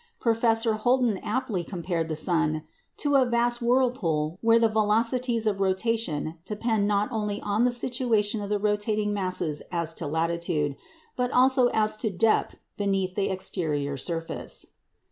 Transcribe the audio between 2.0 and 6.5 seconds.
the sun to "a vast whirlpool where the velocities of rotation